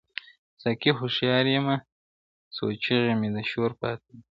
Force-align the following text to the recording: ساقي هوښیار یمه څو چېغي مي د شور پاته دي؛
ساقي 0.61 0.91
هوښیار 0.97 1.45
یمه 1.55 1.75
څو 2.55 2.63
چېغي 2.83 3.13
مي 3.19 3.29
د 3.35 3.37
شور 3.51 3.71
پاته 3.79 4.05
دي؛ 4.15 4.19